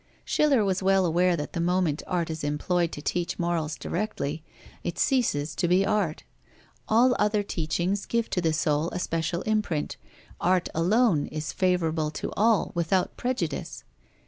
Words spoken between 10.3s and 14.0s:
Art alone is favourable to all without prejudice.